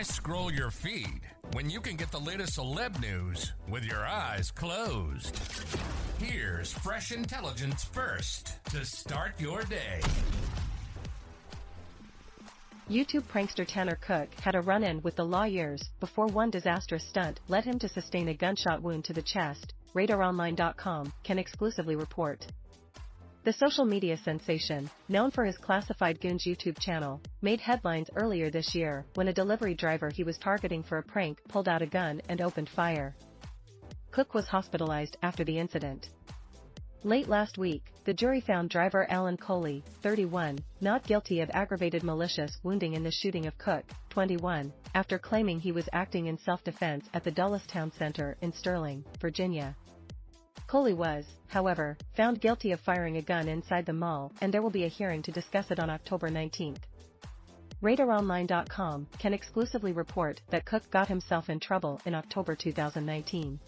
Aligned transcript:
Why 0.00 0.04
scroll 0.04 0.50
your 0.50 0.70
feed 0.70 1.20
when 1.52 1.68
you 1.68 1.78
can 1.78 1.96
get 1.96 2.10
the 2.10 2.18
latest 2.18 2.58
celeb 2.58 2.98
news 3.02 3.52
with 3.68 3.84
your 3.84 4.06
eyes 4.06 4.50
closed? 4.50 5.38
Here's 6.18 6.72
fresh 6.72 7.12
intelligence 7.12 7.84
first 7.84 8.64
to 8.70 8.82
start 8.86 9.38
your 9.38 9.62
day. 9.64 10.00
YouTube 12.88 13.24
prankster 13.24 13.66
Tanner 13.66 13.98
Cook 14.00 14.32
had 14.40 14.54
a 14.54 14.62
run-in 14.62 15.02
with 15.02 15.16
the 15.16 15.24
lawyers 15.26 15.82
before 16.00 16.28
one 16.28 16.48
disastrous 16.48 17.06
stunt 17.06 17.38
led 17.48 17.66
him 17.66 17.78
to 17.78 17.88
sustain 17.90 18.28
a 18.28 18.34
gunshot 18.34 18.80
wound 18.80 19.04
to 19.04 19.12
the 19.12 19.20
chest, 19.20 19.74
RadarOnline.com 19.94 21.12
can 21.24 21.38
exclusively 21.38 21.94
report. 21.94 22.46
The 23.42 23.52
social 23.54 23.86
media 23.86 24.18
sensation, 24.18 24.90
known 25.08 25.30
for 25.30 25.46
his 25.46 25.56
classified 25.56 26.20
Goons 26.20 26.44
YouTube 26.44 26.78
channel, 26.78 27.22
made 27.40 27.58
headlines 27.58 28.10
earlier 28.14 28.50
this 28.50 28.74
year 28.74 29.06
when 29.14 29.28
a 29.28 29.32
delivery 29.32 29.72
driver 29.72 30.10
he 30.10 30.24
was 30.24 30.36
targeting 30.36 30.82
for 30.82 30.98
a 30.98 31.02
prank 31.02 31.38
pulled 31.48 31.66
out 31.66 31.80
a 31.80 31.86
gun 31.86 32.20
and 32.28 32.42
opened 32.42 32.68
fire. 32.68 33.16
Cook 34.10 34.34
was 34.34 34.46
hospitalized 34.46 35.16
after 35.22 35.42
the 35.42 35.58
incident. 35.58 36.10
Late 37.02 37.28
last 37.28 37.56
week, 37.56 37.82
the 38.04 38.12
jury 38.12 38.42
found 38.42 38.68
driver 38.68 39.10
Alan 39.10 39.38
Colie, 39.38 39.82
31, 40.02 40.58
not 40.82 41.06
guilty 41.06 41.40
of 41.40 41.48
aggravated 41.54 42.02
malicious 42.02 42.58
wounding 42.62 42.92
in 42.92 43.02
the 43.02 43.10
shooting 43.10 43.46
of 43.46 43.56
Cook, 43.56 43.86
21, 44.10 44.70
after 44.94 45.18
claiming 45.18 45.58
he 45.58 45.72
was 45.72 45.88
acting 45.94 46.26
in 46.26 46.36
self-defense 46.36 47.08
at 47.14 47.24
the 47.24 47.30
Dulles 47.30 47.66
Town 47.66 47.90
Center 47.90 48.36
in 48.42 48.52
Sterling, 48.52 49.02
Virginia. 49.18 49.74
Colie 50.70 50.94
was, 50.94 51.24
however, 51.48 51.98
found 52.14 52.40
guilty 52.40 52.70
of 52.70 52.78
firing 52.78 53.16
a 53.16 53.22
gun 53.22 53.48
inside 53.48 53.84
the 53.84 53.92
mall 53.92 54.30
and 54.40 54.54
there 54.54 54.62
will 54.62 54.70
be 54.70 54.84
a 54.84 54.88
hearing 54.88 55.20
to 55.22 55.32
discuss 55.32 55.68
it 55.72 55.80
on 55.80 55.90
October 55.90 56.30
19. 56.30 56.76
RadarOnline.com 57.82 59.08
can 59.18 59.34
exclusively 59.34 59.90
report 59.90 60.40
that 60.50 60.64
Cook 60.64 60.88
got 60.92 61.08
himself 61.08 61.50
in 61.50 61.58
trouble 61.58 62.00
in 62.06 62.14
October 62.14 62.54
2019. 62.54 63.58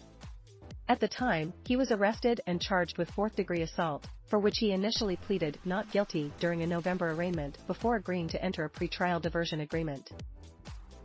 At 0.87 1.01
the 1.01 1.09
time, 1.09 1.51
he 1.65 1.75
was 1.75 1.91
arrested 1.91 2.39
and 2.47 2.61
charged 2.61 2.97
with 2.97 3.11
fourth-degree 3.11 3.63
assault, 3.63 4.07
for 4.27 4.39
which 4.39 4.59
he 4.59 4.71
initially 4.71 5.17
pleaded 5.17 5.59
not 5.65 5.91
guilty 5.91 6.31
during 6.39 6.61
a 6.61 6.67
November 6.67 7.11
arraignment 7.11 7.57
before 7.67 7.97
agreeing 7.97 8.29
to 8.29 8.41
enter 8.41 8.63
a 8.63 8.69
pretrial 8.69 9.21
diversion 9.21 9.59
agreement. 9.59 10.13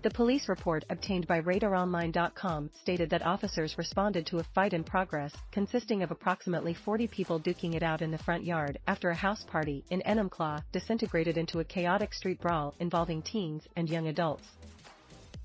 The 0.00 0.10
police 0.10 0.48
report 0.48 0.84
obtained 0.90 1.26
by 1.26 1.40
RadarOnline.com 1.40 2.70
stated 2.72 3.10
that 3.10 3.26
officers 3.26 3.76
responded 3.76 4.26
to 4.26 4.38
a 4.38 4.44
fight 4.44 4.72
in 4.72 4.84
progress 4.84 5.34
consisting 5.50 6.04
of 6.04 6.12
approximately 6.12 6.72
40 6.72 7.08
people 7.08 7.40
duking 7.40 7.74
it 7.74 7.82
out 7.82 8.00
in 8.00 8.12
the 8.12 8.18
front 8.18 8.44
yard 8.44 8.78
after 8.86 9.10
a 9.10 9.14
house 9.16 9.42
party 9.42 9.84
in 9.90 10.00
Enumclaw 10.02 10.62
disintegrated 10.70 11.36
into 11.36 11.58
a 11.58 11.64
chaotic 11.64 12.14
street 12.14 12.40
brawl 12.40 12.76
involving 12.78 13.22
teens 13.22 13.66
and 13.74 13.90
young 13.90 14.06
adults. 14.06 14.46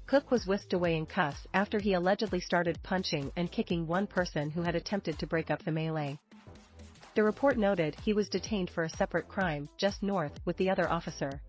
Cook 0.06 0.30
was 0.30 0.46
whisked 0.46 0.74
away 0.74 0.98
in 0.98 1.08
cuffs 1.08 1.48
after 1.56 1.80
he 1.80 1.94
allegedly 1.94 2.40
started 2.40 2.78
punching 2.84 3.32
and 3.36 3.52
kicking 3.52 3.88
one 3.88 4.06
person 4.06 4.52
who 4.52 4.62
had 4.62 4.76
attempted 4.76 5.18
to 5.18 5.26
break 5.26 5.50
up 5.50 5.64
the 5.64 5.72
melee. 5.72 6.20
The 7.16 7.24
report 7.24 7.58
noted 7.58 7.96
he 8.04 8.14
was 8.14 8.30
detained 8.30 8.70
for 8.70 8.84
a 8.84 8.90
separate 8.90 9.28
crime 9.28 9.68
just 9.78 10.04
north 10.04 10.40
with 10.46 10.58
the 10.58 10.70
other 10.70 10.88
officer. 10.88 11.42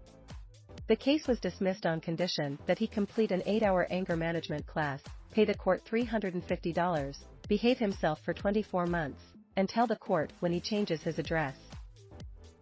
The 0.86 0.96
case 0.96 1.26
was 1.26 1.40
dismissed 1.40 1.86
on 1.86 2.02
condition 2.02 2.58
that 2.66 2.78
he 2.78 2.86
complete 2.86 3.32
an 3.32 3.40
8-hour 3.42 3.86
anger 3.90 4.16
management 4.16 4.66
class, 4.66 5.00
pay 5.30 5.46
the 5.46 5.54
court 5.54 5.82
$350, 5.90 7.16
behave 7.48 7.78
himself 7.78 8.20
for 8.22 8.34
24 8.34 8.86
months, 8.86 9.22
and 9.56 9.66
tell 9.66 9.86
the 9.86 9.96
court 9.96 10.32
when 10.40 10.52
he 10.52 10.60
changes 10.60 11.02
his 11.02 11.18
address. 11.18 11.56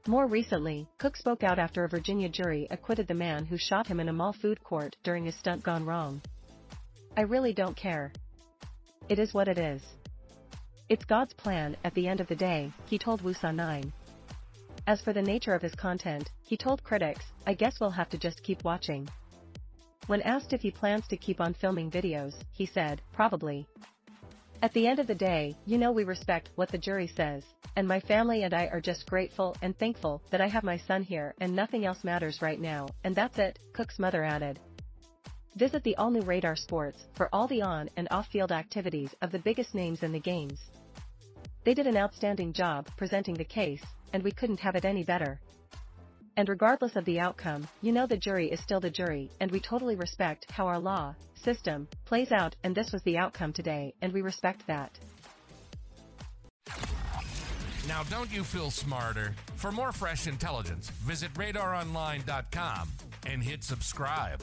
More 0.06 0.26
recently, 0.26 0.86
Cook 0.98 1.16
spoke 1.16 1.42
out 1.42 1.58
after 1.58 1.82
a 1.82 1.88
Virginia 1.88 2.28
jury 2.28 2.68
acquitted 2.70 3.08
the 3.08 3.14
man 3.14 3.44
who 3.44 3.58
shot 3.58 3.88
him 3.88 3.98
in 3.98 4.08
a 4.08 4.12
mall 4.12 4.32
food 4.32 4.62
court 4.62 4.96
during 5.02 5.26
a 5.26 5.32
stunt 5.32 5.64
gone 5.64 5.84
wrong. 5.84 6.22
I 7.16 7.22
really 7.22 7.52
don't 7.52 7.76
care. 7.76 8.12
It 9.08 9.18
is 9.18 9.34
what 9.34 9.48
it 9.48 9.58
is. 9.58 9.82
It's 10.88 11.04
God's 11.04 11.34
plan 11.34 11.76
at 11.84 11.94
the 11.94 12.06
end 12.06 12.20
of 12.20 12.28
the 12.28 12.36
day, 12.36 12.72
he 12.86 12.98
told 12.98 13.22
WUSA 13.22 13.52
9. 13.54 13.92
As 14.86 15.00
for 15.00 15.12
the 15.12 15.22
nature 15.22 15.54
of 15.54 15.62
his 15.62 15.74
content, 15.76 16.28
he 16.42 16.56
told 16.56 16.82
critics, 16.82 17.24
I 17.46 17.54
guess 17.54 17.78
we'll 17.78 17.90
have 17.90 18.10
to 18.10 18.18
just 18.18 18.42
keep 18.42 18.64
watching. 18.64 19.08
When 20.08 20.22
asked 20.22 20.52
if 20.52 20.60
he 20.60 20.72
plans 20.72 21.06
to 21.08 21.16
keep 21.16 21.40
on 21.40 21.54
filming 21.54 21.88
videos, 21.88 22.34
he 22.50 22.66
said, 22.66 23.00
probably. 23.12 23.68
At 24.60 24.72
the 24.72 24.88
end 24.88 24.98
of 24.98 25.06
the 25.06 25.14
day, 25.14 25.54
you 25.66 25.78
know 25.78 25.92
we 25.92 26.02
respect 26.02 26.50
what 26.56 26.68
the 26.68 26.78
jury 26.78 27.06
says, 27.06 27.44
and 27.76 27.86
my 27.86 28.00
family 28.00 28.42
and 28.42 28.52
I 28.52 28.66
are 28.66 28.80
just 28.80 29.08
grateful 29.08 29.56
and 29.62 29.78
thankful 29.78 30.20
that 30.30 30.40
I 30.40 30.48
have 30.48 30.64
my 30.64 30.78
son 30.78 31.04
here 31.04 31.34
and 31.40 31.54
nothing 31.54 31.84
else 31.84 32.02
matters 32.02 32.42
right 32.42 32.60
now, 32.60 32.88
and 33.04 33.14
that's 33.14 33.38
it, 33.38 33.60
Cook's 33.72 34.00
mother 34.00 34.24
added. 34.24 34.58
Visit 35.56 35.84
the 35.84 35.96
all-new 35.96 36.22
Radar 36.22 36.56
Sports 36.56 37.04
for 37.14 37.28
all 37.32 37.46
the 37.46 37.62
on 37.62 37.88
and 37.96 38.08
off-field 38.10 38.50
activities 38.50 39.14
of 39.22 39.30
the 39.30 39.38
biggest 39.38 39.74
names 39.74 40.02
in 40.02 40.10
the 40.10 40.18
games. 40.18 40.58
They 41.64 41.74
did 41.74 41.86
an 41.86 41.96
outstanding 41.96 42.52
job 42.52 42.88
presenting 42.96 43.34
the 43.34 43.44
case, 43.44 43.84
and 44.12 44.22
we 44.22 44.32
couldn't 44.32 44.60
have 44.60 44.74
it 44.74 44.84
any 44.84 45.04
better. 45.04 45.40
And 46.36 46.48
regardless 46.48 46.96
of 46.96 47.04
the 47.04 47.20
outcome, 47.20 47.68
you 47.82 47.92
know 47.92 48.06
the 48.06 48.16
jury 48.16 48.50
is 48.50 48.60
still 48.60 48.80
the 48.80 48.90
jury, 48.90 49.30
and 49.40 49.50
we 49.50 49.60
totally 49.60 49.96
respect 49.96 50.50
how 50.50 50.66
our 50.66 50.78
law, 50.78 51.14
system, 51.34 51.88
plays 52.04 52.32
out, 52.32 52.56
and 52.64 52.74
this 52.74 52.90
was 52.92 53.02
the 53.02 53.18
outcome 53.18 53.52
today, 53.52 53.94
and 54.02 54.12
we 54.12 54.22
respect 54.22 54.66
that. 54.66 54.98
Now, 57.86 58.02
don't 58.04 58.32
you 58.32 58.44
feel 58.44 58.70
smarter? 58.70 59.34
For 59.56 59.70
more 59.70 59.92
fresh 59.92 60.26
intelligence, 60.26 60.88
visit 60.90 61.32
radaronline.com 61.34 62.88
and 63.26 63.42
hit 63.42 63.62
subscribe. 63.62 64.42